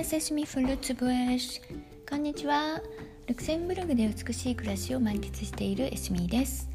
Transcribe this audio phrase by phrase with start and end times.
[0.00, 1.60] エセシミフルツブエシ
[2.08, 2.80] こんにちは
[3.26, 6.70] ルクセンブルグで美しい暮らしを満喫しているエスミーです。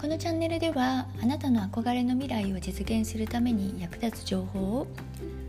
[0.00, 4.86] このチャンネルではあなたの憧れの未来を実現するために役立つ情報を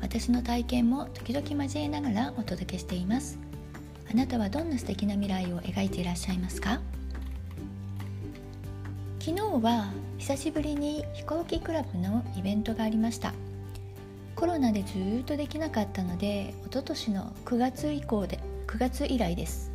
[0.01, 3.39] 私の体験も時々交えながらお届けしています。
[4.11, 6.81] あなたはどんな素敵な未来を描いていらっしゃいますか？
[9.21, 13.33] 昨日は久しぶりに飛行機クラブのイベントがありました。
[14.35, 19.71] コロナでずっとできなかったので一昨年の9月以降で9月以来です。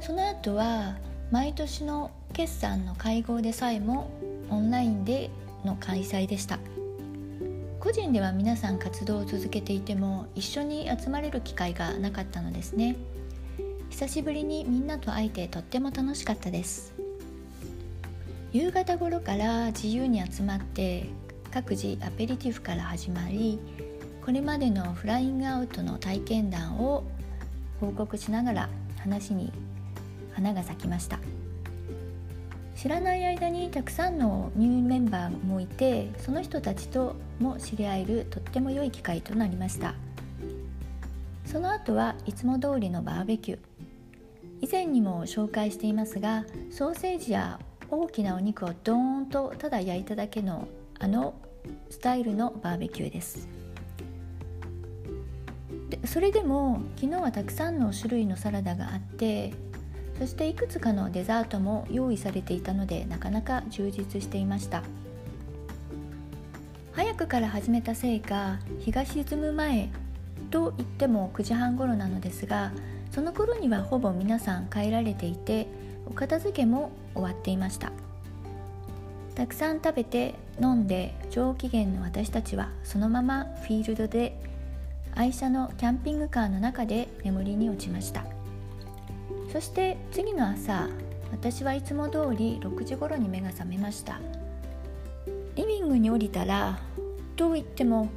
[0.00, 0.96] その後は
[1.30, 4.10] 毎年の決算の会合でさえも
[4.48, 5.30] オンラインで
[5.64, 6.58] の開催でした。
[7.80, 12.96] 個人では皆さん活動を続けていても一緒に集まれる機会がなかったのですね。
[13.90, 16.94] 久しぶりにみんなと会えてとっても楽しかったです。
[18.52, 21.06] 夕方頃から自由に集まって
[21.56, 23.58] 各自アペリティフから始まり
[24.22, 27.02] これまでのフライングアウトの体験談を
[27.80, 29.50] 報告しながら話に
[30.34, 31.18] 花が咲きました。
[32.74, 39.94] 知らない間にたくさんのニューメンバーもいてその人たちとも知り合えるとっても良い機会となりました。
[41.46, 43.58] その後はいつも通りのバーベキュー。
[44.60, 51.34] 以前にも紹介していますがソーセージや大きなお肉をドーンとただ焼いただけのあの
[51.90, 53.48] スタイルのバーベキューです。
[55.90, 59.54] でそれでも昨日はたくさんの種類のサラダがあって
[60.18, 64.82] そしていくつかのデザートも用意されていたのでなかなか充実していました。
[66.92, 69.90] 早くから始めたせいか日が沈む前
[70.50, 72.72] と言っても9時半頃なのですが
[73.10, 75.66] その頃にはほぼ皆さん帰られていて
[76.06, 77.92] お片付けも終わっていました。
[79.36, 84.34] たくさん食べて飲んで上機嫌の私たちはそのままフィールドで
[85.14, 88.24] 愛車のキャンピングカーの中で眠りに落ちました。
[89.52, 90.88] そして次の朝
[91.32, 94.20] 私はいつも通り6時頃に目が覚めました。
[95.54, 96.78] リビングに降りたら
[97.36, 98.08] と言っても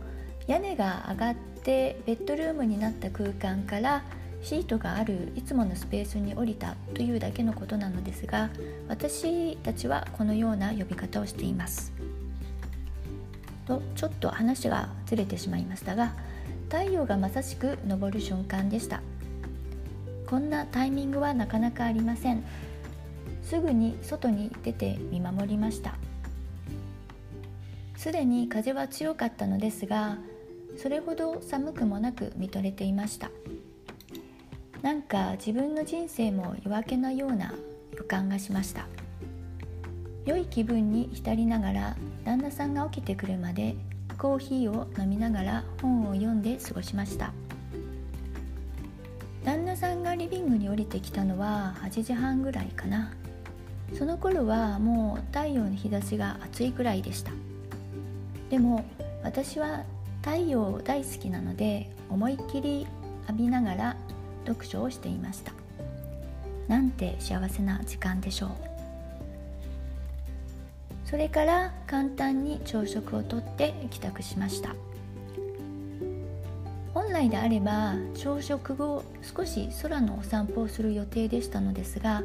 [0.47, 4.03] 屋根が上がってベッドルームになった空間から
[4.41, 8.49] シートがあるいつものスペースに降りたというだけのことなのですが
[8.87, 11.91] 私たちはこのような呼び方をしています。
[13.67, 16.13] とちょっと話がずれてしまいましたが
[16.69, 19.01] 太陽がまさしく昇る瞬間でした。
[20.25, 22.43] こんなタイミングはなかなかありません。
[23.43, 25.95] すぐに外に出て見守りました。
[27.95, 30.19] すでに風は強かったのですが
[30.77, 33.29] それほど寒くもなく見とれていました。
[34.81, 37.53] なんか自分の人生も夜明けのような
[37.97, 38.87] 予感がしました。
[40.25, 43.75] 良い気分に浸りながら旦那さんが起きてくるまで
[44.17, 47.33] コーヒーを飲みながら本を読んで過ごしました。
[49.43, 53.11] 旦那さんがリビングに降りてきたのは8時半ぐらいかな。
[53.97, 57.31] その頃はもう太陽の日差しが暑いくらいでした。
[58.49, 58.85] でも
[59.23, 59.83] 私は
[60.21, 62.87] 太陽大好きなので思いっきり
[63.27, 63.97] 浴びながら
[64.45, 65.53] 読書をしていました。
[66.67, 68.49] なんて幸せな時間でしょう。
[71.05, 74.75] それから簡単に朝食をとって帰宅しました。
[76.93, 82.23] 本来であれば朝食後少し空のお散歩をする予定でしたのですが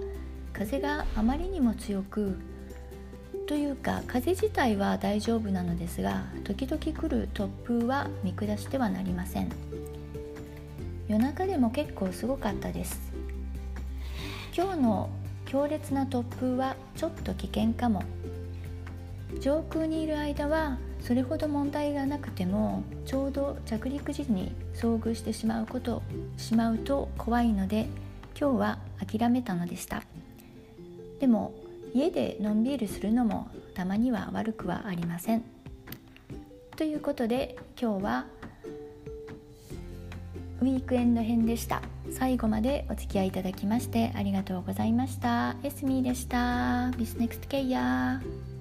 [0.53, 2.39] 風があまりにも強く
[3.47, 9.51] というか風自体は大丈夫なのですが時々来る突風は見下してはなりません。
[11.09, 13.13] 夜中でも結構すごかったです。
[14.57, 15.11] 今日の
[15.47, 18.03] 強烈な突風はちょっと危険かも。
[19.41, 26.03] 上空にいる間はそれほど問題がなくてもちょうど着陸時に遭遇してしまうこと
[26.37, 27.89] しまうと怖いので
[28.39, 30.03] 今日は諦めたのでした。
[31.21, 31.53] でも
[31.93, 35.43] 家でのんびりするのもたまには悪くはありません。
[36.77, 38.27] ということで今日は
[40.61, 41.83] ウィークエンド編でした。
[42.11, 45.57] 最後までお付き合いいただきましてありがとうございました。
[45.63, 46.91] エスミーでした。
[46.97, 48.54] ビスネクストケイヤー